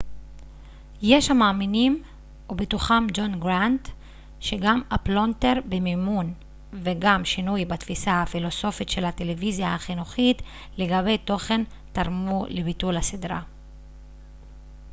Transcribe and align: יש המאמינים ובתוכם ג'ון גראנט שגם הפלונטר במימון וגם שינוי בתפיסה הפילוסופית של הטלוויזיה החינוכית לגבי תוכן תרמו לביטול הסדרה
יש 1.01 1.31
המאמינים 1.31 2.03
ובתוכם 2.49 3.07
ג'ון 3.13 3.39
גראנט 3.39 3.89
שגם 4.39 4.81
הפלונטר 4.91 5.53
במימון 5.69 6.33
וגם 6.73 7.25
שינוי 7.25 7.65
בתפיסה 7.65 8.21
הפילוסופית 8.21 8.89
של 8.89 9.05
הטלוויזיה 9.05 9.75
החינוכית 9.75 10.41
לגבי 10.77 11.17
תוכן 11.17 11.61
תרמו 11.93 12.45
לביטול 12.49 12.97
הסדרה 12.97 13.41